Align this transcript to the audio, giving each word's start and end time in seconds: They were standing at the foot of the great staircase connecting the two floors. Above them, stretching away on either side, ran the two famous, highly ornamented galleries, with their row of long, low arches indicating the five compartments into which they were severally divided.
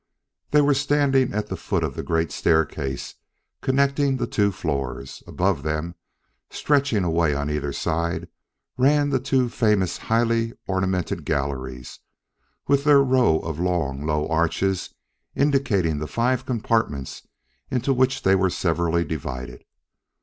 They 0.49 0.61
were 0.61 0.73
standing 0.73 1.31
at 1.31 1.45
the 1.49 1.55
foot 1.55 1.83
of 1.83 1.93
the 1.93 2.01
great 2.01 2.31
staircase 2.31 3.13
connecting 3.61 4.17
the 4.17 4.25
two 4.25 4.51
floors. 4.51 5.21
Above 5.27 5.61
them, 5.61 5.93
stretching 6.49 7.03
away 7.03 7.35
on 7.35 7.51
either 7.51 7.71
side, 7.71 8.27
ran 8.77 9.11
the 9.11 9.19
two 9.19 9.47
famous, 9.47 9.99
highly 9.99 10.53
ornamented 10.65 11.23
galleries, 11.23 11.99
with 12.67 12.83
their 12.83 13.03
row 13.03 13.41
of 13.41 13.59
long, 13.59 14.03
low 14.03 14.27
arches 14.27 14.91
indicating 15.35 15.99
the 15.99 16.07
five 16.07 16.47
compartments 16.47 17.27
into 17.69 17.93
which 17.93 18.23
they 18.23 18.33
were 18.33 18.49
severally 18.49 19.03
divided. 19.05 19.65